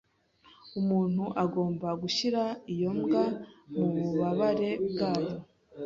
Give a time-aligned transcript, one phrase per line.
[0.79, 2.41] Umuntu agomba gushyira
[2.73, 3.23] iyo mbwa
[3.77, 5.33] mububabare bwayo.